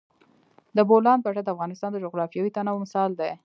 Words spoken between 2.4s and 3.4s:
تنوع مثال دی.